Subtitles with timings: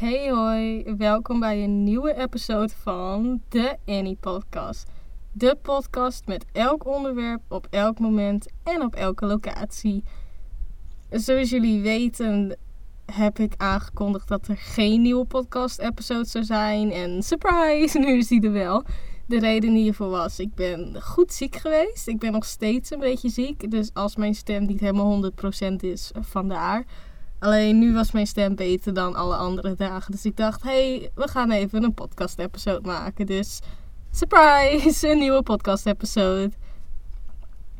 [0.00, 4.88] Hey hoi, welkom bij een nieuwe episode van de Annie Podcast.
[5.32, 10.04] De podcast met elk onderwerp op elk moment en op elke locatie.
[11.10, 12.56] Zoals jullie weten
[13.12, 16.92] heb ik aangekondigd dat er geen nieuwe podcast episode zou zijn.
[16.92, 18.84] En surprise, nu is die er wel.
[19.26, 22.08] De reden hiervoor was, ik ben goed ziek geweest.
[22.08, 23.70] Ik ben nog steeds een beetje ziek.
[23.70, 25.30] Dus als mijn stem niet helemaal
[25.70, 26.84] 100% is, vandaar.
[27.40, 30.12] Alleen nu was mijn stem beter dan alle andere dagen.
[30.12, 33.26] Dus ik dacht, hey, we gaan even een podcast-episode maken.
[33.26, 33.60] Dus
[34.10, 36.50] surprise, een nieuwe podcast-episode.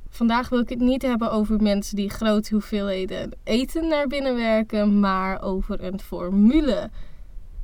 [0.09, 5.01] Vandaag wil ik het niet hebben over mensen die grote hoeveelheden eten naar binnen werken,
[5.01, 6.91] maar over een formule.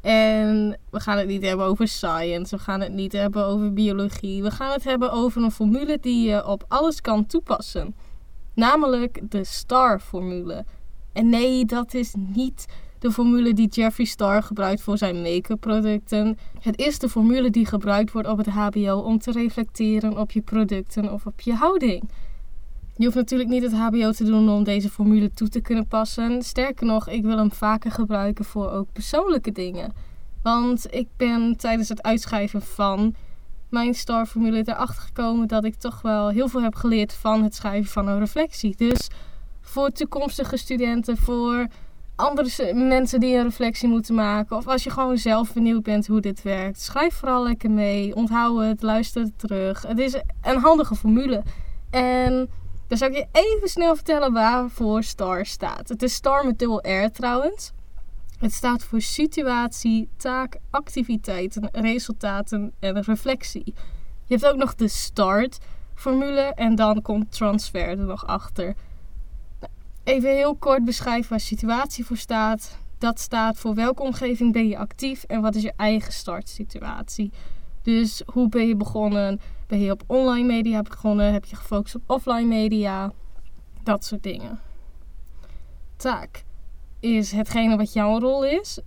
[0.01, 4.43] En we gaan het niet hebben over science, we gaan het niet hebben over biologie.
[4.43, 7.95] We gaan het hebben over een formule die je op alles kan toepassen.
[8.55, 10.65] Namelijk de STAR-formule.
[11.17, 12.67] En nee, dat is niet
[12.99, 16.39] de formule die Jeffree Star gebruikt voor zijn make-up producten.
[16.61, 20.41] Het is de formule die gebruikt wordt op het HBO om te reflecteren op je
[20.41, 22.11] producten of op je houding.
[22.97, 26.43] Je hoeft natuurlijk niet het HBO te doen om deze formule toe te kunnen passen.
[26.43, 29.93] Sterker nog, ik wil hem vaker gebruiken voor ook persoonlijke dingen.
[30.43, 33.15] Want ik ben tijdens het uitschrijven van
[33.69, 37.91] mijn star-formule erachter gekomen dat ik toch wel heel veel heb geleerd van het schrijven
[37.91, 38.77] van een reflectie.
[38.77, 39.09] Dus
[39.77, 41.67] voor toekomstige studenten, voor
[42.15, 44.57] andere mensen die een reflectie moeten maken.
[44.57, 46.81] Of als je gewoon zelf benieuwd bent hoe dit werkt.
[46.81, 48.15] Schrijf vooral lekker mee.
[48.15, 49.83] Onthoud het, luister terug.
[49.83, 51.43] Het is een handige formule.
[51.91, 52.51] En
[52.87, 55.89] dan zal ik je even snel vertellen waarvoor STAR staat.
[55.89, 57.73] Het is STAR met dubbel R trouwens.
[58.39, 63.75] Het staat voor situatie, taak, activiteiten, resultaten en reflectie.
[64.25, 65.59] Je hebt ook nog de start
[65.95, 68.75] formule en dan komt transfer er nog achter.
[70.07, 72.79] Even heel kort beschrijven waar situatie voor staat.
[72.99, 77.33] Dat staat voor welke omgeving ben je actief en wat is je eigen startsituatie.
[77.83, 79.41] Dus hoe ben je begonnen?
[79.67, 81.33] Ben je op online media begonnen?
[81.33, 83.13] Heb je gefocust op offline media?
[83.83, 84.61] Dat soort dingen.
[85.97, 86.45] Taak
[87.01, 88.81] is hetgene wat jouw rol is.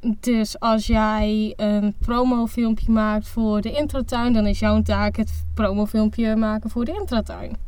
[0.00, 6.36] Dus als jij een promofilmpje maakt voor de intratuin, dan is jouw taak het promofilmpje
[6.36, 7.63] maken voor de intratuin.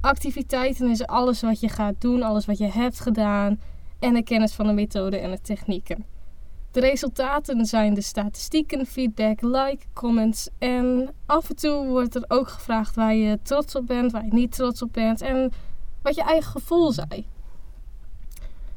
[0.00, 3.60] Activiteiten is alles wat je gaat doen, alles wat je hebt gedaan
[3.98, 6.04] en de kennis van de methode en de technieken.
[6.70, 12.48] De resultaten zijn de statistieken, feedback, like, comments en af en toe wordt er ook
[12.48, 15.52] gevraagd waar je trots op bent, waar je niet trots op bent en
[16.02, 17.26] wat je eigen gevoel zei.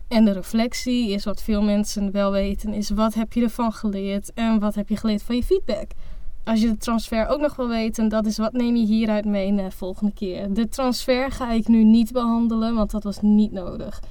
[0.08, 4.34] En de reflectie is wat veel mensen wel weten, is wat heb je ervan geleerd
[4.34, 5.92] en wat heb je geleerd van je feedback.
[6.46, 9.56] Als je de transfer ook nog wil weten, dat is wat neem je hieruit mee
[9.56, 10.54] de volgende keer.
[10.54, 14.02] De transfer ga ik nu niet behandelen, want dat was niet nodig.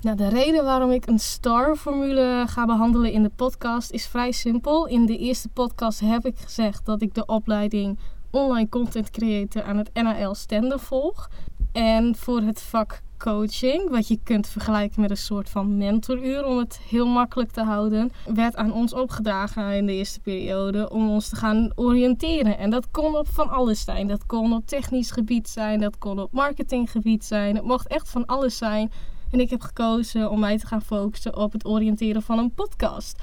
[0.00, 4.86] Nou, de reden waarom ik een STAR-formule ga behandelen in de podcast is vrij simpel.
[4.86, 7.98] In de eerste podcast heb ik gezegd dat ik de opleiding
[8.30, 11.30] Online Content Creator aan het NAL Stender volg.
[11.72, 16.58] En voor het vak coaching, wat je kunt vergelijken met een soort van mentoruur om
[16.58, 21.28] het heel makkelijk te houden, werd aan ons opgedragen in de eerste periode om ons
[21.28, 22.58] te gaan oriënteren.
[22.58, 24.06] En dat kon op van alles zijn.
[24.06, 27.56] Dat kon op technisch gebied zijn, dat kon op marketinggebied zijn.
[27.56, 28.92] Het mocht echt van alles zijn.
[29.30, 33.18] En ik heb gekozen om mij te gaan focussen op het oriënteren van een podcast.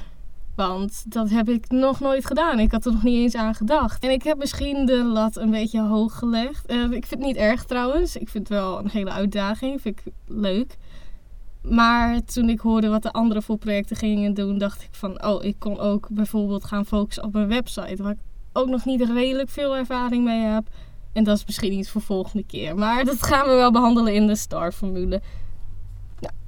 [0.67, 2.59] Want dat heb ik nog nooit gedaan.
[2.59, 4.03] Ik had er nog niet eens aan gedacht.
[4.03, 6.71] En ik heb misschien de lat een beetje hoog gelegd.
[6.71, 8.15] Uh, ik vind het niet erg trouwens.
[8.15, 9.81] Ik vind het wel een hele uitdaging.
[9.81, 10.77] Vind ik leuk.
[11.61, 15.43] Maar toen ik hoorde wat de anderen voor projecten gingen doen, dacht ik van, oh,
[15.43, 18.03] ik kon ook bijvoorbeeld gaan focussen op een website.
[18.03, 18.19] Waar ik
[18.53, 20.67] ook nog niet redelijk veel ervaring mee heb.
[21.13, 22.75] En dat is misschien iets voor volgende keer.
[22.75, 25.21] Maar dat gaan we wel behandelen in de STAR-formule.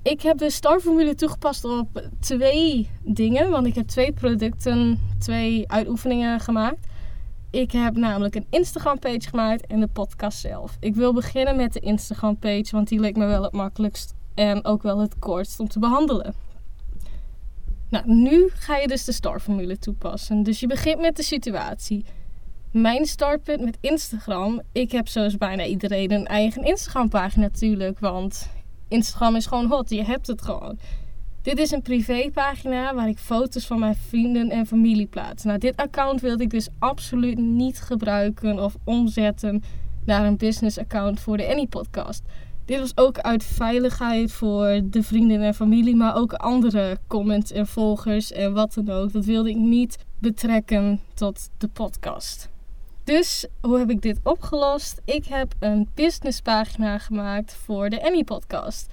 [0.03, 3.49] Ik heb de starformule toegepast op twee dingen.
[3.49, 6.87] Want ik heb twee producten, twee uitoefeningen gemaakt.
[7.51, 10.77] Ik heb namelijk een Instagram page gemaakt en de podcast zelf.
[10.79, 14.65] Ik wil beginnen met de Instagram page, want die leek me wel het makkelijkst en
[14.65, 16.33] ook wel het kortst om te behandelen.
[17.89, 20.43] Nou, nu ga je dus de startformule toepassen.
[20.43, 22.05] Dus je begint met de situatie.
[22.71, 24.61] Mijn startpunt met Instagram.
[24.71, 27.99] Ik heb zoals bijna iedereen een eigen Instagram pagina natuurlijk.
[27.99, 28.49] Want
[28.91, 29.89] Instagram is gewoon hot.
[29.89, 30.77] Je hebt het gewoon.
[31.41, 35.43] Dit is een privépagina waar ik foto's van mijn vrienden en familie plaats.
[35.43, 39.63] Nou, dit account wilde ik dus absoluut niet gebruiken of omzetten
[40.05, 42.23] naar een business account voor de Annie podcast.
[42.65, 47.67] Dit was ook uit veiligheid voor de vrienden en familie, maar ook andere comments en
[47.67, 49.11] volgers en wat dan ook.
[49.11, 52.50] Dat wilde ik niet betrekken tot de podcast.
[53.11, 55.01] Dus hoe heb ik dit opgelost?
[55.05, 58.89] Ik heb een businesspagina gemaakt voor de Annie podcast.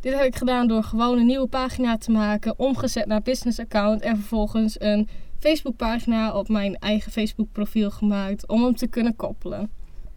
[0.00, 4.00] Dit heb ik gedaan door gewoon een nieuwe pagina te maken, omgezet naar business account
[4.00, 5.08] en vervolgens een
[5.38, 9.70] Facebookpagina op mijn eigen Facebook profiel gemaakt om hem te kunnen koppelen.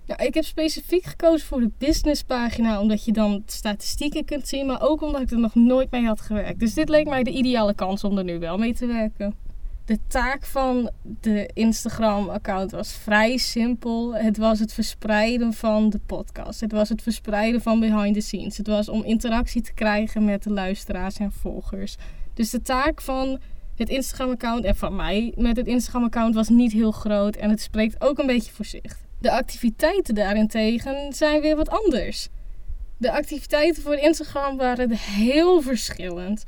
[0.05, 4.81] Nou, ik heb specifiek gekozen voor de businesspagina omdat je dan statistieken kunt zien, maar
[4.81, 6.59] ook omdat ik er nog nooit mee had gewerkt.
[6.59, 9.44] Dus dit leek mij de ideale kans om er nu wel mee te werken.
[9.85, 10.91] De taak van
[11.21, 14.15] de Instagram-account was vrij simpel.
[14.15, 16.59] Het was het verspreiden van de podcast.
[16.59, 18.57] Het was het verspreiden van behind the scenes.
[18.57, 21.95] Het was om interactie te krijgen met de luisteraars en volgers.
[22.33, 23.39] Dus de taak van
[23.75, 28.01] het Instagram-account en van mij met het Instagram-account was niet heel groot en het spreekt
[28.01, 28.99] ook een beetje voor zich.
[29.19, 32.27] De activiteiten daarentegen zijn weer wat anders.
[32.97, 36.43] De activiteiten voor Instagram waren heel verschillend.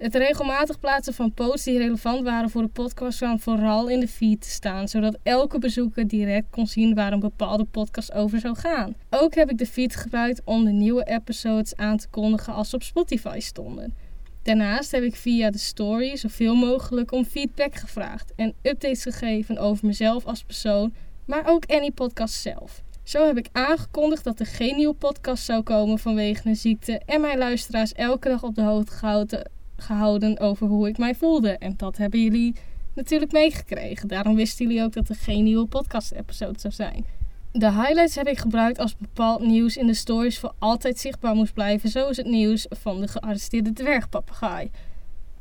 [0.00, 4.08] Het regelmatig plaatsen van posts die relevant waren voor de podcast kwam vooral in de
[4.08, 8.56] feed te staan, zodat elke bezoeker direct kon zien waar een bepaalde podcast over zou
[8.56, 8.94] gaan.
[9.10, 12.76] Ook heb ik de feed gebruikt om de nieuwe episodes aan te kondigen als ze
[12.76, 13.94] op Spotify stonden.
[14.42, 19.86] Daarnaast heb ik via de story zoveel mogelijk om feedback gevraagd en updates gegeven over
[19.86, 20.94] mezelf als persoon,
[21.24, 22.82] maar ook Any Podcast zelf.
[23.02, 27.20] Zo heb ik aangekondigd dat er geen nieuwe podcast zou komen vanwege een ziekte en
[27.20, 31.58] mijn luisteraars elke dag op de hoogte gehouden, gehouden over hoe ik mij voelde.
[31.58, 32.54] En dat hebben jullie
[32.94, 34.08] natuurlijk meegekregen.
[34.08, 37.04] Daarom wisten jullie ook dat er geen nieuwe podcast-episode zou zijn.
[37.52, 41.54] De highlights heb ik gebruikt als bepaald nieuws in de stories voor altijd zichtbaar moest
[41.54, 44.70] blijven, zoals het nieuws van de gearresteerde dwergpapegaai.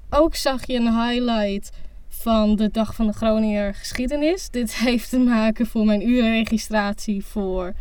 [0.09, 1.71] Ook zag je een highlight
[2.07, 4.49] van de Dag van de Groninger Geschiedenis.
[4.49, 7.73] Dit heeft te maken voor mijn urenregistratie voor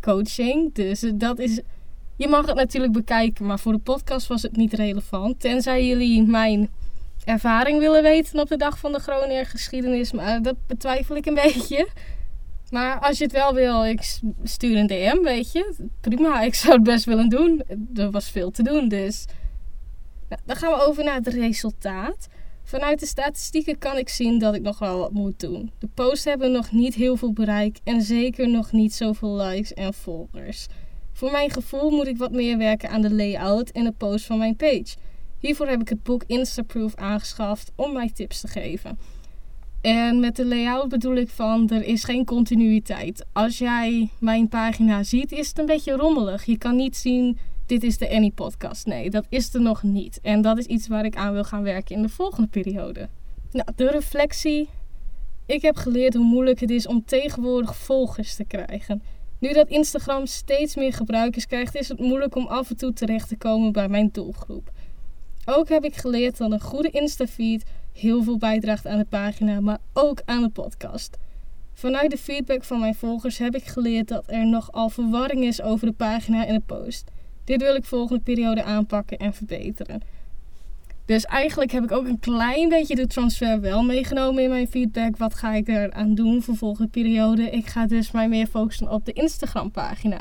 [0.00, 0.74] coaching.
[0.74, 1.60] Dus dat is.
[2.16, 5.40] Je mag het natuurlijk bekijken, maar voor de podcast was het niet relevant.
[5.40, 6.70] Tenzij jullie mijn
[7.24, 10.12] ervaring willen weten op de Dag van de Groninger Geschiedenis.
[10.12, 11.88] Maar dat betwijfel ik een beetje.
[12.70, 15.74] Maar als je het wel wil, ik stuur een DM, weet je.
[16.00, 17.62] Prima, ik zou het best willen doen.
[17.94, 19.24] Er was veel te doen, dus...
[20.28, 22.28] Nou, dan gaan we over naar het resultaat.
[22.62, 25.70] Vanuit de statistieken kan ik zien dat ik nog wel wat moet doen.
[25.78, 29.94] De posts hebben nog niet heel veel bereik en zeker nog niet zoveel likes en
[29.94, 30.66] volgers.
[31.16, 34.38] Voor mijn gevoel moet ik wat meer werken aan de layout en de post van
[34.38, 34.96] mijn page.
[35.38, 38.98] Hiervoor heb ik het boek Instaproof aangeschaft om mij tips te geven.
[39.80, 43.26] En met de layout bedoel ik van er is geen continuïteit.
[43.32, 46.44] Als jij mijn pagina ziet, is het een beetje rommelig.
[46.44, 48.86] Je kan niet zien, dit is de Annie podcast.
[48.86, 50.20] Nee, dat is er nog niet.
[50.22, 53.08] En dat is iets waar ik aan wil gaan werken in de volgende periode.
[53.52, 54.68] Nou, de reflectie.
[55.46, 59.02] Ik heb geleerd hoe moeilijk het is om tegenwoordig volgers te krijgen.
[59.38, 63.28] Nu dat Instagram steeds meer gebruikers krijgt, is het moeilijk om af en toe terecht
[63.28, 64.70] te komen bij mijn doelgroep.
[65.44, 69.78] Ook heb ik geleerd dat een goede Instafeed heel veel bijdraagt aan de pagina, maar
[69.92, 71.16] ook aan de podcast.
[71.72, 75.86] Vanuit de feedback van mijn volgers heb ik geleerd dat er nogal verwarring is over
[75.86, 77.10] de pagina en de post.
[77.44, 80.02] Dit wil ik volgende periode aanpakken en verbeteren.
[81.06, 85.16] Dus eigenlijk heb ik ook een klein beetje de transfer wel meegenomen in mijn feedback.
[85.16, 87.50] Wat ga ik er aan doen voor volgende periode?
[87.50, 90.20] Ik ga dus mij meer focussen op de Instagram pagina.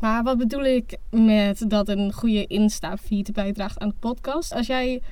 [0.00, 4.52] Maar wat bedoel ik met dat een goede Insta-feed bijdraagt aan de podcast?
[4.52, 5.02] Als jij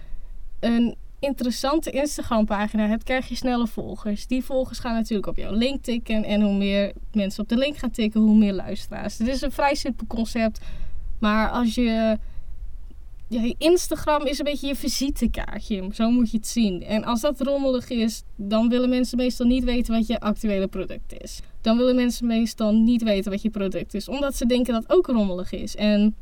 [0.61, 4.27] een interessante Instagram-pagina hebt, krijg je snelle volgers.
[4.27, 6.25] Die volgers gaan natuurlijk op jouw link tikken.
[6.25, 9.19] En hoe meer mensen op de link gaan tikken, hoe meer luisteraars.
[9.19, 10.61] Het is een vrij simpel concept.
[11.19, 12.19] Maar als je.
[13.31, 15.89] Ja, Instagram is een beetje je visitekaartje.
[15.93, 16.83] Zo moet je het zien.
[16.83, 21.23] En als dat rommelig is, dan willen mensen meestal niet weten wat je actuele product
[21.23, 21.41] is.
[21.61, 25.07] Dan willen mensen meestal niet weten wat je product is, omdat ze denken dat ook
[25.07, 25.77] rommelig is.
[25.77, 26.15] En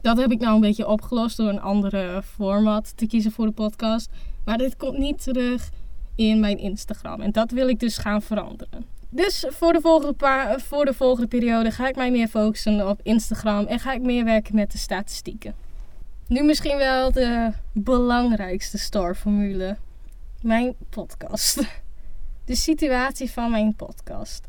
[0.00, 3.52] dat heb ik nou een beetje opgelost door een andere format te kiezen voor de
[3.52, 4.10] podcast.
[4.44, 5.70] Maar dit komt niet terug
[6.14, 7.20] in mijn Instagram.
[7.20, 8.84] En dat wil ik dus gaan veranderen.
[9.08, 10.14] Dus voor de volgende,
[10.56, 14.24] voor de volgende periode ga ik mij meer focussen op Instagram en ga ik meer
[14.24, 15.65] werken met de statistieken.
[16.28, 19.76] Nu misschien wel de belangrijkste startformule.
[20.42, 21.62] Mijn podcast.
[22.44, 24.46] De situatie van mijn podcast.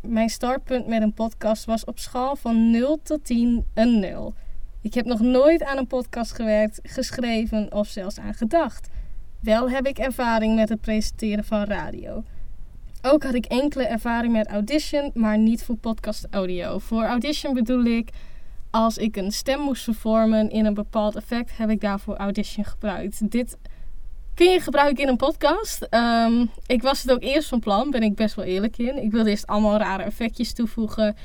[0.00, 4.34] Mijn startpunt met een podcast was op schaal van 0 tot 10 een 0.
[4.80, 8.88] Ik heb nog nooit aan een podcast gewerkt, geschreven of zelfs aan gedacht.
[9.40, 12.24] Wel heb ik ervaring met het presenteren van radio.
[13.02, 16.78] Ook had ik enkele ervaring met Audition, maar niet voor podcast audio.
[16.78, 18.10] Voor Audition bedoel ik
[18.70, 23.30] als ik een stem moest vervormen in een bepaald effect, heb ik daarvoor Audition gebruikt.
[23.30, 23.56] Dit
[24.34, 25.82] kun je gebruiken in een podcast.
[25.82, 29.02] Ehm, ik was het ook eerst van plan, ben ik best wel eerlijk in.
[29.02, 31.16] Ik wilde eerst allemaal rare effectjes toevoegen.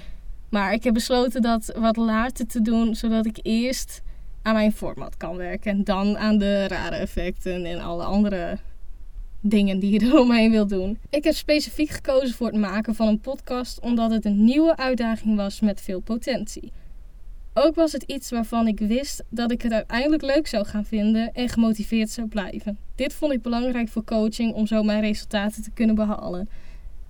[0.49, 4.01] Maar ik heb besloten dat wat later te doen, zodat ik eerst
[4.41, 5.71] aan mijn format kan werken.
[5.71, 8.57] En dan aan de rare effecten en alle andere
[9.39, 10.97] dingen die je eromheen wil doen.
[11.09, 15.35] Ik heb specifiek gekozen voor het maken van een podcast omdat het een nieuwe uitdaging
[15.35, 16.71] was met veel potentie.
[17.53, 21.33] Ook was het iets waarvan ik wist dat ik het uiteindelijk leuk zou gaan vinden
[21.33, 22.77] en gemotiveerd zou blijven.
[22.95, 26.49] Dit vond ik belangrijk voor coaching om zo mijn resultaten te kunnen behalen.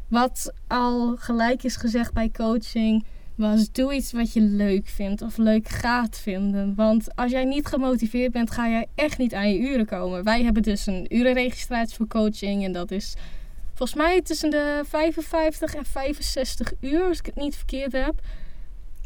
[0.08, 5.38] Wat al gelijk is gezegd bij coaching was doe iets wat je leuk vindt of
[5.38, 6.76] leuk gaat vinden.
[6.76, 10.24] Want als jij niet gemotiveerd bent, ga jij echt niet aan je uren komen.
[10.24, 13.16] Wij hebben dus een urenregistratie voor coaching en dat is
[13.74, 18.22] volgens mij tussen de 55 en 65 uur, als ik het niet verkeerd heb.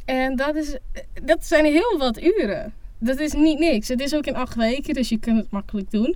[0.08, 0.78] En dat, is,
[1.24, 2.74] dat zijn heel wat uren.
[3.00, 3.88] Dat is niet niks.
[3.88, 6.16] Het is ook in acht weken, dus je kunt het makkelijk doen.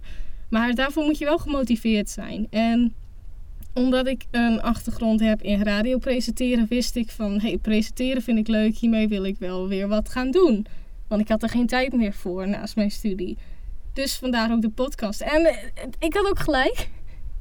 [0.50, 2.48] Maar daarvoor moet je wel gemotiveerd zijn.
[2.50, 2.94] En
[3.74, 8.48] omdat ik een achtergrond heb in radio presenteren, wist ik van hey, presenteren vind ik
[8.48, 10.66] leuk, hiermee wil ik wel weer wat gaan doen.
[11.08, 13.38] Want ik had er geen tijd meer voor naast mijn studie.
[13.94, 15.22] Dus vandaar ook de podcast.
[15.22, 15.58] En eh,
[16.00, 16.90] ik had ook gelijk.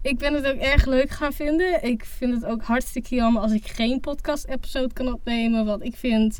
[0.02, 1.84] Ik ben het ook erg leuk gaan vinden.
[1.84, 5.64] Ik vind het ook hartstikke jammer als ik geen podcast-episode kan opnemen.
[5.64, 6.38] Want ik vind,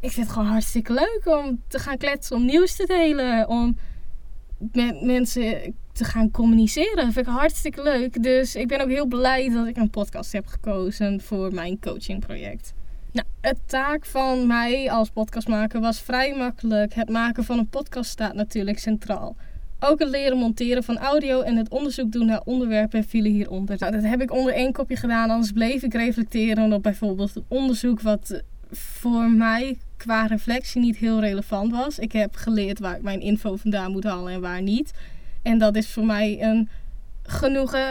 [0.00, 3.48] ik vind het gewoon hartstikke leuk om te gaan kletsen, om nieuws te delen.
[3.48, 3.76] Om
[4.72, 7.04] met mensen te gaan communiceren.
[7.04, 8.22] Dat vind ik hartstikke leuk.
[8.22, 12.72] Dus ik ben ook heel blij dat ik een podcast heb gekozen voor mijn coachingproject.
[13.12, 16.94] Nou, het taak van mij als podcastmaker was vrij makkelijk.
[16.94, 19.36] Het maken van een podcast staat natuurlijk centraal.
[19.80, 23.76] Ook het leren monteren van audio en het onderzoek doen naar onderwerpen vielen hieronder.
[23.78, 27.44] Nou, dat heb ik onder één kopje gedaan, anders bleef ik reflecteren op bijvoorbeeld het
[27.48, 31.98] onderzoek wat voor mij qua reflectie niet heel relevant was.
[31.98, 34.92] Ik heb geleerd waar ik mijn info vandaan moet halen en waar niet.
[35.42, 36.68] En dat is voor mij een
[37.22, 37.86] genoegen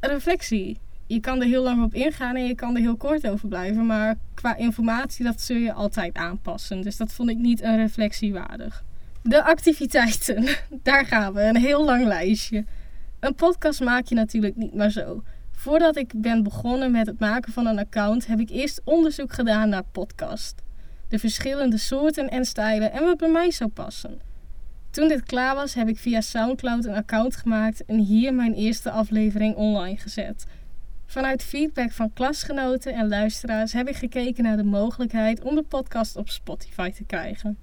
[0.00, 0.78] reflectie.
[1.06, 3.86] Je kan er heel lang op ingaan en je kan er heel kort over blijven.
[3.86, 6.82] Maar qua informatie, dat zul je altijd aanpassen.
[6.82, 8.84] Dus dat vond ik niet een reflectie waardig.
[9.26, 10.46] De activiteiten.
[10.82, 11.42] Daar gaan we.
[11.42, 12.64] Een heel lang lijstje.
[13.20, 15.22] Een podcast maak je natuurlijk niet maar zo.
[15.52, 19.68] Voordat ik ben begonnen met het maken van een account, heb ik eerst onderzoek gedaan
[19.68, 20.62] naar podcast.
[21.08, 24.20] De verschillende soorten en stijlen en wat bij mij zou passen.
[24.90, 28.90] Toen dit klaar was, heb ik via SoundCloud een account gemaakt en hier mijn eerste
[28.90, 30.46] aflevering online gezet.
[31.06, 36.16] Vanuit feedback van klasgenoten en luisteraars heb ik gekeken naar de mogelijkheid om de podcast
[36.16, 37.58] op Spotify te krijgen.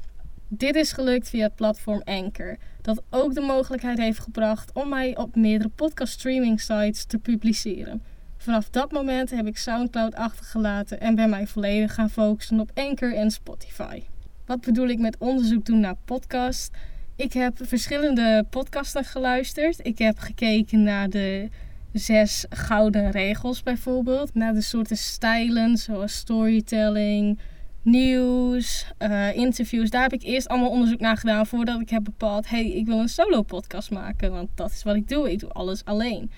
[0.54, 5.18] Dit is gelukt via het platform Anchor, dat ook de mogelijkheid heeft gebracht om mij
[5.18, 8.04] op meerdere podcast streaming sites te publiceren.
[8.38, 13.16] Vanaf dat moment heb ik SoundCloud achtergelaten en ben mij volledig gaan focussen op Anchor
[13.16, 14.02] en Spotify.
[14.46, 16.78] Wat bedoel ik met onderzoek doen naar podcast?
[17.16, 19.86] Ik heb verschillende podcasten geluisterd.
[19.86, 21.50] Ik heb gekeken naar de
[21.94, 24.34] zes gouden regels bijvoorbeeld.
[24.34, 27.40] Naar de soorten stijlen zoals storytelling,
[27.82, 29.90] nieuws, uh, interviews.
[29.90, 32.50] Daar heb ik eerst allemaal onderzoek naar gedaan voordat ik heb bepaald...
[32.50, 34.32] hey, ik wil een solo podcast maken.
[34.32, 35.32] Want dat is wat ik doe.
[35.32, 36.32] Ik doe alles alleen.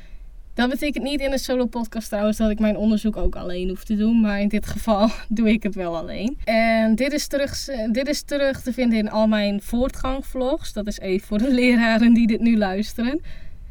[0.53, 3.83] Dat betekent niet in een solo podcast trouwens dat ik mijn onderzoek ook alleen hoef
[3.83, 4.21] te doen.
[4.21, 6.37] Maar in dit geval doe ik het wel alleen.
[6.43, 10.73] En dit is terug, dit is terug te vinden in al mijn voortgangvlogs.
[10.73, 13.21] Dat is even voor de leraren die dit nu luisteren.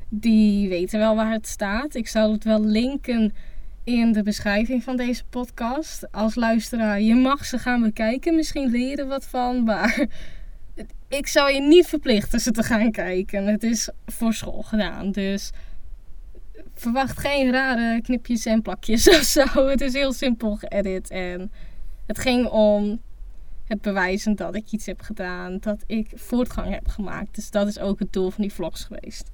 [0.09, 1.95] Die weten wel waar het staat.
[1.95, 3.33] Ik zal het wel linken
[3.85, 6.13] in de beschrijving van deze podcast.
[6.13, 8.35] Als luisteraar, je mag ze gaan bekijken.
[8.35, 9.65] Misschien leren wat van.
[9.65, 10.07] Maar
[11.09, 13.47] ik zou je niet verplichten ze te gaan kijken.
[13.47, 15.11] Het is voor school gedaan.
[15.11, 15.51] Dus
[16.75, 19.67] verwacht geen rare knipjes en plakjes of zo.
[19.67, 21.11] Het is heel simpel geëdit.
[21.11, 21.53] En
[22.07, 23.01] het ging om
[23.65, 25.59] het bewijzen dat ik iets heb gedaan.
[25.61, 27.35] Dat ik voortgang heb gemaakt.
[27.35, 29.31] Dus dat is ook het doel van die vlogs geweest.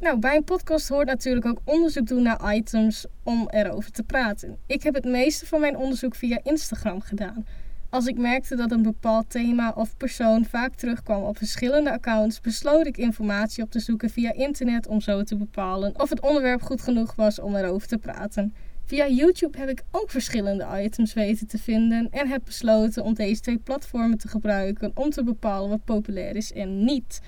[0.00, 4.56] Nou, bij een podcast hoort natuurlijk ook onderzoek doen naar items om erover te praten.
[4.66, 7.46] Ik heb het meeste van mijn onderzoek via Instagram gedaan.
[7.90, 12.86] Als ik merkte dat een bepaald thema of persoon vaak terugkwam op verschillende accounts, besloot
[12.86, 16.80] ik informatie op te zoeken via internet om zo te bepalen of het onderwerp goed
[16.82, 18.54] genoeg was om erover te praten.
[18.84, 23.40] Via YouTube heb ik ook verschillende items weten te vinden en heb besloten om deze
[23.40, 27.20] twee platformen te gebruiken om te bepalen wat populair is en niet.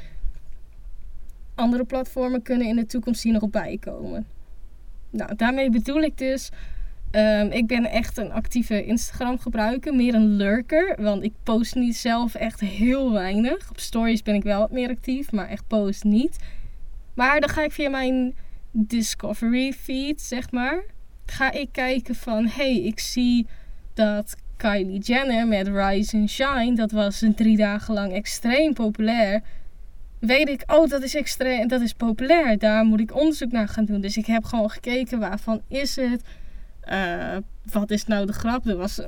[1.63, 4.27] Andere platformen kunnen in de toekomst hier nog op bijkomen.
[5.11, 6.51] Nou, daarmee bedoel ik dus
[7.17, 11.97] Um, ik ben echt een actieve Instagram gebruiker, meer een lurker, want ik post niet
[11.97, 13.71] zelf echt heel weinig.
[13.71, 16.37] Op stories ben ik wel wat meer actief, maar echt post niet.
[17.15, 18.35] Maar dan ga ik via mijn
[18.71, 20.83] discovery feed, zeg maar,
[21.27, 23.47] ga ik kijken van, hey, ik zie
[23.95, 29.43] dat Kylie Jenner met Rise and Shine, dat was drie dagen lang extreem populair.
[30.23, 33.85] Weet ik, oh, dat is extreem, dat is populair, daar moet ik onderzoek naar gaan
[33.85, 34.01] doen.
[34.01, 36.23] Dus ik heb gewoon gekeken waarvan is het
[36.89, 37.37] uh,
[37.73, 38.67] wat is nou de grap?
[38.67, 39.01] Er was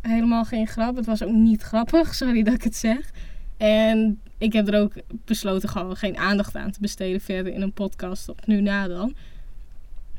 [0.00, 0.96] helemaal geen grap.
[0.96, 3.10] Het was ook niet grappig, sorry dat ik het zeg.
[3.56, 7.72] En ik heb er ook besloten gewoon geen aandacht aan te besteden verder in een
[7.72, 9.14] podcast op nu na dan.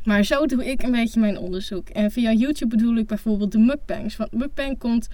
[0.03, 1.89] Maar zo doe ik een beetje mijn onderzoek.
[1.89, 4.17] En via YouTube bedoel ik bijvoorbeeld de mukbangs.
[4.17, 5.07] Want mukbang komt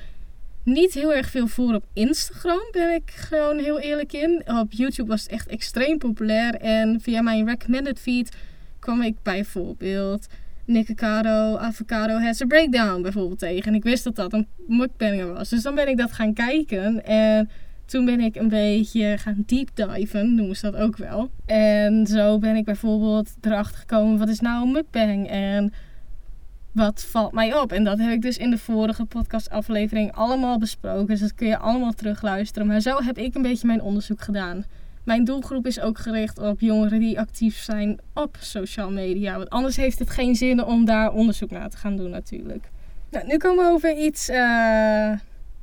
[0.66, 4.44] niet heel erg veel voor op Instagram, ben ik gewoon heel eerlijk in.
[4.46, 6.56] Op YouTube was het echt extreem populair.
[6.56, 8.36] En via mijn recommended feed
[8.80, 10.28] kwam ik bijvoorbeeld
[10.66, 13.64] Nikocado Avocado Has a Breakdown bijvoorbeeld tegen.
[13.64, 15.50] En ik wist dat dat een mukbanger was.
[15.50, 17.06] Dus dan ben ik dat gaan kijken.
[17.06, 17.50] En
[17.86, 21.30] toen ben ik een beetje gaan deep diven, noemen ze dat ook wel.
[21.46, 25.30] En zo ben ik bijvoorbeeld erachter gekomen, wat is nou een mukbang?
[25.30, 25.74] En
[26.76, 27.72] wat valt mij op?
[27.72, 31.06] En dat heb ik dus in de vorige podcastaflevering allemaal besproken.
[31.06, 32.68] Dus dat kun je allemaal terugluisteren.
[32.68, 34.66] Maar zo heb ik een beetje mijn onderzoek gedaan.
[35.04, 39.36] Mijn doelgroep is ook gericht op jongeren die actief zijn op social media.
[39.38, 42.70] Want anders heeft het geen zin om daar onderzoek naar te gaan doen natuurlijk.
[43.10, 45.10] Nou, nu komen we over iets, uh,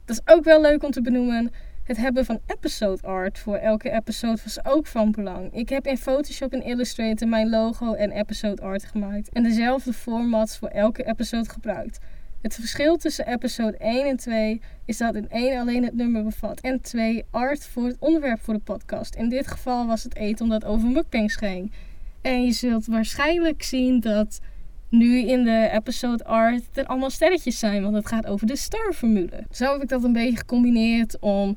[0.04, 1.50] dat is ook wel leuk om te benoemen.
[1.92, 5.54] Het hebben van episode art voor elke episode was ook van belang.
[5.54, 9.28] Ik heb in Photoshop en Illustrator mijn logo en episode art gemaakt.
[9.28, 11.98] En dezelfde formats voor elke episode gebruikt.
[12.42, 16.60] Het verschil tussen episode 1 en 2 is dat in 1 alleen het nummer bevat
[16.60, 19.14] en 2 art voor het onderwerp voor de podcast.
[19.14, 21.72] In dit geval was het eten omdat over mukbangs ging.
[22.22, 24.40] En je zult waarschijnlijk zien dat
[24.88, 29.44] nu in de episode art er allemaal sterretjes zijn, want het gaat over de star-formule.
[29.50, 31.56] Zo heb ik dat een beetje gecombineerd om.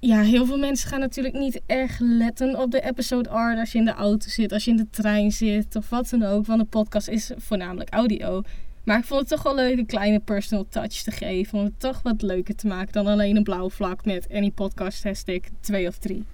[0.00, 3.78] Ja, heel veel mensen gaan natuurlijk niet erg letten op de episode art als je
[3.78, 6.46] in de auto zit, als je in de trein zit of wat dan ook.
[6.46, 8.42] Want de podcast is voornamelijk audio.
[8.84, 11.58] Maar ik vond het toch wel leuk een kleine personal touch te geven.
[11.58, 15.04] Om het toch wat leuker te maken dan alleen een blauw vlak met any podcast
[15.04, 16.24] hashtag 2 of 3.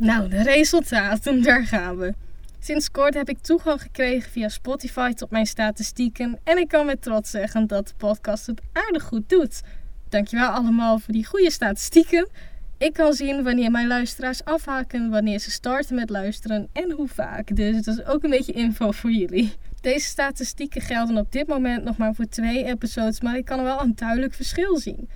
[0.00, 2.14] Nou, de resultaten, daar gaan we.
[2.60, 6.38] Sinds kort heb ik toegang gekregen via Spotify tot mijn statistieken.
[6.44, 9.60] En ik kan met trots zeggen dat de podcast het aardig goed doet.
[10.08, 12.28] Dankjewel allemaal voor die goede statistieken.
[12.78, 17.56] Ik kan zien wanneer mijn luisteraars afhaken, wanneer ze starten met luisteren en hoe vaak.
[17.56, 19.52] Dus dat is ook een beetje info voor jullie.
[19.80, 23.80] Deze statistieken gelden op dit moment nog maar voor twee episodes, maar ik kan wel
[23.80, 25.08] een duidelijk verschil zien.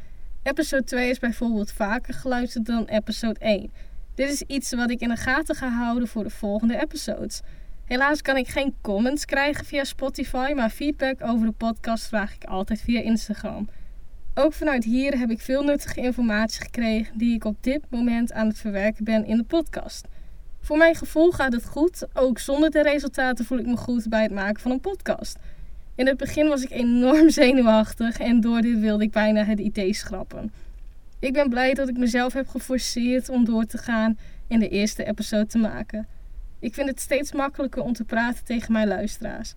[0.42, 3.70] Episode 2 is bijvoorbeeld vaker geluisterd dan episode 1.
[4.14, 7.40] Dit is iets wat ik in de gaten ga houden voor de volgende episodes.
[7.84, 12.44] Helaas kan ik geen comments krijgen via Spotify, maar feedback over de podcast vraag ik
[12.44, 13.68] altijd via Instagram.
[14.34, 18.46] Ook vanuit hier heb ik veel nuttige informatie gekregen die ik op dit moment aan
[18.46, 20.06] het verwerken ben in de podcast.
[20.60, 22.06] Voor mijn gevoel gaat het goed.
[22.14, 25.38] Ook zonder de resultaten voel ik me goed bij het maken van een podcast.
[25.94, 29.94] In het begin was ik enorm zenuwachtig en door dit wilde ik bijna het idee
[29.94, 30.52] schrappen.
[31.18, 34.18] Ik ben blij dat ik mezelf heb geforceerd om door te gaan
[34.48, 36.08] en de eerste episode te maken.
[36.58, 39.54] Ik vind het steeds makkelijker om te praten tegen mijn luisteraars.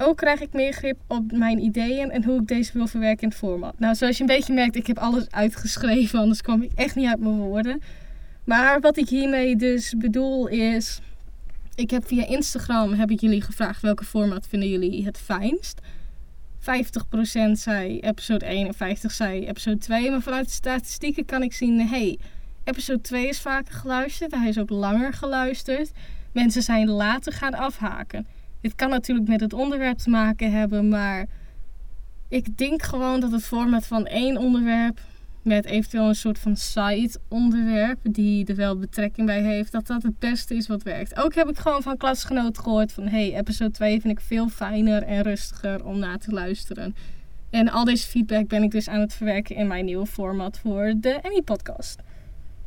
[0.00, 3.28] Ook krijg ik meer grip op mijn ideeën en hoe ik deze wil verwerken in
[3.28, 3.78] het format.
[3.78, 7.08] Nou, zoals je een beetje merkt, ik heb alles uitgeschreven, anders kwam ik echt niet
[7.08, 7.82] uit mijn woorden.
[8.44, 11.00] Maar wat ik hiermee dus bedoel is,
[11.74, 15.80] ik heb via Instagram heb ik jullie gevraagd welke format vinden jullie het fijnst.
[16.60, 16.64] 50%
[17.52, 20.10] zei episode 1 en 50 zei episode 2.
[20.10, 22.18] Maar vanuit de statistieken kan ik zien, hey,
[22.64, 24.34] episode 2 is vaker geluisterd.
[24.34, 25.90] Hij is ook langer geluisterd.
[26.32, 28.26] Mensen zijn later gaan afhaken.
[28.60, 31.26] Dit kan natuurlijk met het onderwerp te maken hebben, maar
[32.28, 35.00] ik denk gewoon dat het format van één onderwerp
[35.42, 40.02] met eventueel een soort van side onderwerp die er wel betrekking bij heeft, dat dat
[40.02, 41.16] het beste is wat werkt.
[41.16, 45.02] Ook heb ik gewoon van klasgenoten gehoord van hey, episode 2 vind ik veel fijner
[45.02, 46.94] en rustiger om na te luisteren.
[47.50, 50.94] En al deze feedback ben ik dus aan het verwerken in mijn nieuwe format voor
[50.96, 52.00] de Emmy podcast.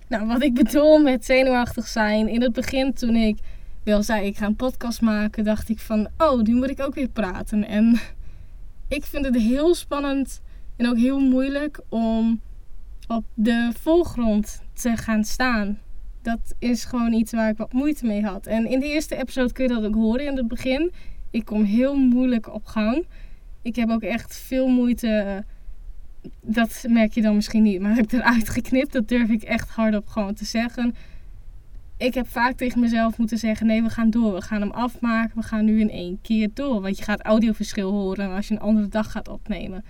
[0.08, 3.38] Nou, wat ik bedoel met zenuwachtig zijn, in het begin toen ik
[3.84, 6.96] wel zei ik ga een podcast maken, dacht ik van oh, nu moet ik ook
[6.96, 7.68] weer praten.
[7.68, 8.00] En
[8.88, 10.42] ik vind het heel spannend
[10.76, 12.42] en ook heel moeilijk om
[13.08, 15.80] op de voorgrond te gaan staan.
[16.22, 18.46] Dat is gewoon iets waar ik wat moeite mee had.
[18.46, 20.92] En in de eerste episode kun je dat ook horen in het begin.
[21.32, 23.06] Ik kom heel moeilijk op gang.
[23.62, 25.44] Ik heb ook echt veel moeite.
[26.42, 28.94] Dat merk je dan misschien niet, maar heb ik eruit geknipt.
[28.94, 30.96] Dat durf ik echt hardop gewoon te zeggen.
[32.02, 34.34] Ik heb vaak tegen mezelf moeten zeggen: nee, we gaan door.
[34.34, 35.32] We gaan hem afmaken.
[35.36, 36.82] We gaan nu in één keer door.
[36.82, 39.86] Want je gaat audioverschil horen als je een andere dag gaat opnemen.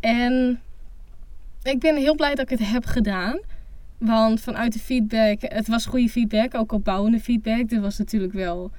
[0.00, 0.60] En
[1.62, 3.38] ik ben heel blij dat ik het heb gedaan.
[3.98, 7.70] Want vanuit de feedback, het was goede feedback, ook opbouwende feedback.
[7.70, 8.70] Er was natuurlijk wel,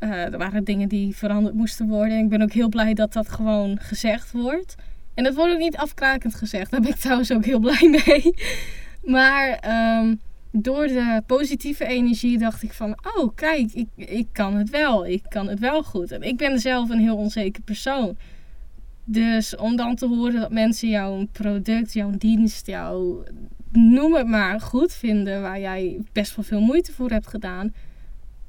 [0.00, 2.18] uh, er waren dingen die veranderd moesten worden.
[2.18, 4.74] Ik ben ook heel blij dat dat gewoon gezegd wordt.
[5.14, 6.70] En dat wordt ook niet afkrakend gezegd.
[6.70, 8.34] Daar ben ik trouwens ook heel blij mee.
[9.02, 9.64] Maar
[9.98, 10.20] um,
[10.52, 15.06] door de positieve energie dacht ik van, oh kijk, ik, ik kan het wel.
[15.06, 16.10] Ik kan het wel goed.
[16.10, 18.16] En ik ben zelf een heel onzeker persoon.
[19.04, 23.24] Dus om dan te horen dat mensen jouw product, jouw dienst, jouw
[23.72, 27.72] noem het maar goed vinden, waar jij best wel veel moeite voor hebt gedaan,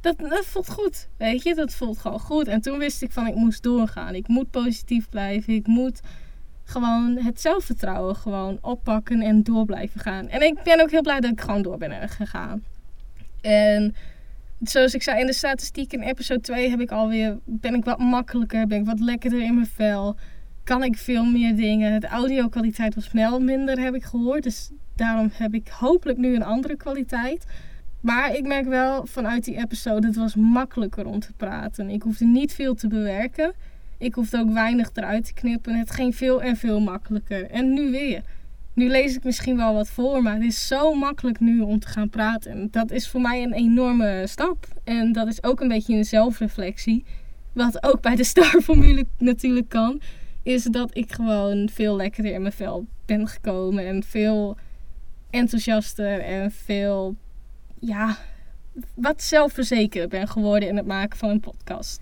[0.02, 1.08] dat, dat voelt goed.
[1.18, 2.48] Weet je, dat voelt gewoon goed.
[2.48, 4.16] En toen wist ik van ik moest doorgaan.
[4.16, 5.54] Ik moet positief blijven.
[5.54, 6.02] Ik moet
[6.64, 10.28] gewoon het zelfvertrouwen gewoon oppakken en door blijven gaan.
[10.28, 12.64] En ik ben ook heel blij dat ik gewoon door ben gegaan.
[13.42, 13.96] En
[14.62, 18.00] zoals ik zei in de statistiek in episode 2 heb ik alweer, ben ik wat
[18.00, 20.16] makkelijker, ben ik wat lekkerder in mijn vel.
[20.64, 22.02] Kan ik veel meer dingen.
[22.02, 24.44] De audio kwaliteit was wel minder, heb ik gehoord.
[24.44, 27.46] Dus daarom heb ik hopelijk nu een andere kwaliteit.
[28.00, 31.90] Maar ik merk wel vanuit die episode, het was makkelijker om te praten.
[31.90, 33.54] Ik hoefde niet veel te bewerken.
[34.04, 35.78] Ik hoefde ook weinig eruit te knippen.
[35.78, 37.50] Het ging veel en veel makkelijker.
[37.50, 38.22] En nu weer.
[38.74, 41.88] Nu lees ik misschien wel wat voor, maar het is zo makkelijk nu om te
[41.88, 42.68] gaan praten.
[42.72, 44.68] Dat is voor mij een enorme stap.
[44.84, 47.04] En dat is ook een beetje een zelfreflectie.
[47.54, 50.02] Wat ook bij de Star-formule natuurlijk kan.
[50.44, 53.88] Is dat ik gewoon veel lekkerder in mijn vel ben gekomen.
[53.88, 54.58] En veel
[55.30, 57.16] enthousiaster en veel,
[57.80, 58.18] ja,
[58.94, 62.02] wat zelfverzekerd ben geworden in het maken van een podcast.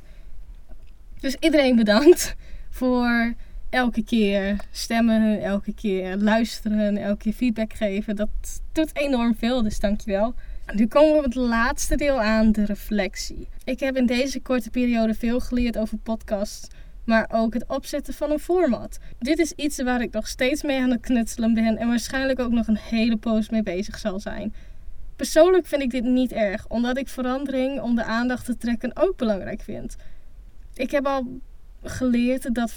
[1.22, 2.36] Dus iedereen bedankt
[2.70, 3.34] voor
[3.70, 8.16] elke keer stemmen, elke keer luisteren, elke keer feedback geven.
[8.16, 8.30] Dat
[8.72, 10.34] doet enorm veel, dus dankjewel.
[10.74, 13.48] Nu komen we op het laatste deel aan, de reflectie.
[13.64, 16.68] Ik heb in deze korte periode veel geleerd over podcasts,
[17.04, 19.00] maar ook het opzetten van een format.
[19.20, 22.52] Dit is iets waar ik nog steeds mee aan het knutselen ben en waarschijnlijk ook
[22.52, 24.54] nog een hele poos mee bezig zal zijn.
[25.16, 29.18] Persoonlijk vind ik dit niet erg, omdat ik verandering om de aandacht te trekken ook
[29.18, 29.96] belangrijk vind.
[30.82, 31.40] Ik heb al
[31.84, 32.76] geleerd dat 50%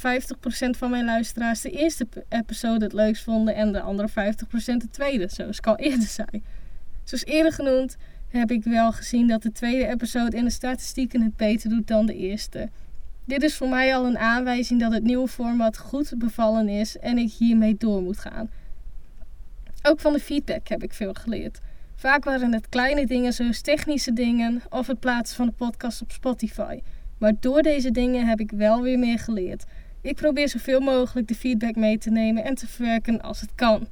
[0.70, 4.12] van mijn luisteraars de eerste episode het leukst vonden en de andere 50%
[4.54, 6.42] de tweede, zoals ik al eerder zei.
[7.04, 7.96] Zoals eerder genoemd
[8.28, 12.06] heb ik wel gezien dat de tweede episode in de statistieken het beter doet dan
[12.06, 12.68] de eerste.
[13.24, 17.18] Dit is voor mij al een aanwijzing dat het nieuwe format goed bevallen is en
[17.18, 18.50] ik hiermee door moet gaan.
[19.82, 21.60] Ook van de feedback heb ik veel geleerd.
[21.94, 26.10] Vaak waren het kleine dingen zoals technische dingen of het plaatsen van de podcast op
[26.10, 26.80] Spotify.
[27.18, 29.64] Maar door deze dingen heb ik wel weer meer geleerd.
[30.00, 33.88] Ik probeer zoveel mogelijk de feedback mee te nemen en te verwerken als het kan.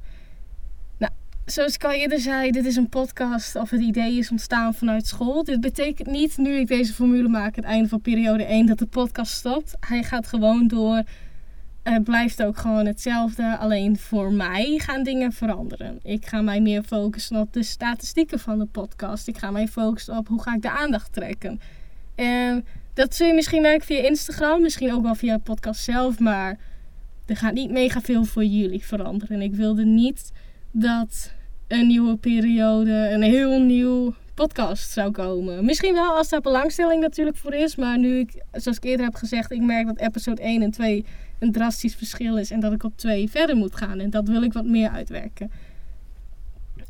[0.97, 1.11] Nou,
[1.45, 5.07] zoals ik al eerder zei, dit is een podcast of het idee is ontstaan vanuit
[5.07, 5.43] school.
[5.43, 8.85] Dit betekent niet, nu ik deze formule maak, het einde van periode 1, dat de
[8.85, 9.75] podcast stopt.
[9.79, 11.03] Hij gaat gewoon door.
[11.83, 13.57] Het blijft ook gewoon hetzelfde.
[13.57, 15.99] Alleen voor mij gaan dingen veranderen.
[16.03, 19.27] Ik ga mij meer focussen op de statistieken van de podcast.
[19.27, 21.59] Ik ga mij focussen op hoe ga ik de aandacht trekken.
[22.15, 26.19] En dat zul je misschien merken via Instagram, misschien ook wel via de podcast zelf,
[26.19, 26.59] maar
[27.25, 29.35] er gaat niet mega veel voor jullie veranderen.
[29.35, 30.31] En ik wilde niet
[30.71, 31.33] dat
[31.67, 35.65] een nieuwe periode, een heel nieuw podcast zou komen.
[35.65, 39.15] Misschien wel als daar belangstelling natuurlijk voor is, maar nu ik, zoals ik eerder heb
[39.15, 41.05] gezegd, ik merk dat episode 1 en 2
[41.39, 43.99] een drastisch verschil is en dat ik op 2 verder moet gaan.
[43.99, 45.51] En dat wil ik wat meer uitwerken.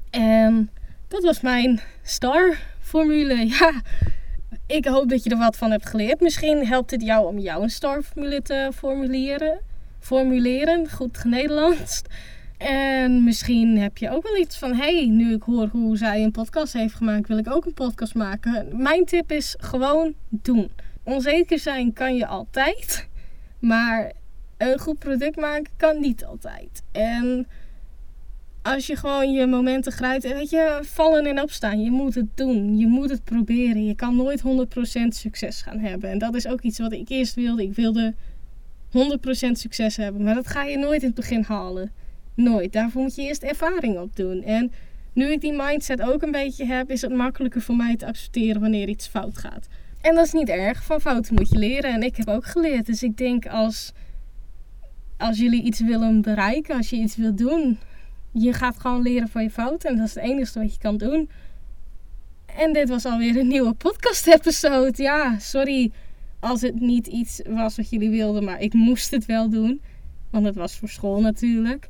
[0.10, 0.70] En
[1.08, 3.48] dat was mijn star-formule.
[3.60, 3.82] Ja,
[4.68, 6.20] ik hoop dat je er wat van hebt geleerd.
[6.20, 9.60] Misschien helpt het jou om jouw starformule te formuleren.
[10.00, 12.02] Formuleren, goed Nederlands.
[12.58, 16.32] En misschien heb je ook wel iets van: hey, nu ik hoor hoe zij een
[16.32, 18.82] podcast heeft gemaakt, wil ik ook een podcast maken.
[18.82, 20.72] Mijn tip is gewoon doen.
[21.04, 23.08] Onzeker zijn kan je altijd,
[23.60, 24.12] maar
[24.58, 26.84] een goed product maken kan niet altijd.
[26.92, 27.48] En
[28.64, 31.82] als je gewoon je momenten grijpt, weet je, vallen en opstaan.
[31.82, 32.78] Je moet het doen.
[32.78, 33.86] Je moet het proberen.
[33.86, 36.10] Je kan nooit 100% succes gaan hebben.
[36.10, 37.64] En dat is ook iets wat ik eerst wilde.
[37.64, 38.14] Ik wilde
[38.90, 40.24] 100% succes hebben.
[40.24, 41.92] Maar dat ga je nooit in het begin halen.
[42.36, 42.74] Nooit.
[42.74, 44.44] Daarvoor moet je eerst ervaring opdoen.
[44.44, 44.72] En
[45.14, 48.62] nu ik die mindset ook een beetje heb, is het makkelijker voor mij te accepteren
[48.62, 49.68] wanneer iets fout gaat.
[50.02, 50.84] En dat is niet erg.
[50.84, 51.94] Van fouten moet je leren.
[51.94, 52.86] En ik heb ook geleerd.
[52.86, 53.92] Dus ik denk als,
[55.18, 57.78] als jullie iets willen bereiken, als je iets wilt doen,
[58.34, 59.90] je gaat gewoon leren van je fouten.
[59.90, 61.30] En dat is het enige wat je kan doen.
[62.46, 65.04] En dit was alweer een nieuwe podcast-episode.
[65.04, 65.92] Ja, sorry
[66.44, 69.82] als het niet iets was wat jullie wilden, maar ik moest het wel doen.
[70.30, 71.90] Want het was voor school natuurlijk.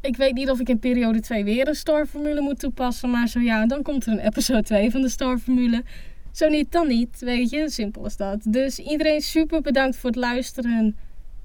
[0.00, 3.10] Ik weet niet of ik in periode 2 weer een Star-formule moet toepassen.
[3.10, 5.84] Maar zo ja, dan komt er een episode 2 van de Star-formule.
[6.32, 7.18] Zo niet, dan niet.
[7.18, 8.38] Weet je, simpel is dat.
[8.48, 10.96] Dus iedereen super bedankt voor het luisteren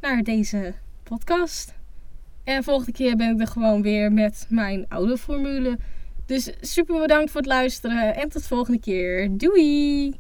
[0.02, 0.74] naar deze
[1.04, 1.81] podcast.
[2.44, 5.78] En volgende keer ben ik er gewoon weer met mijn oude formule.
[6.26, 9.38] Dus super bedankt voor het luisteren en tot volgende keer.
[9.38, 10.16] Doei!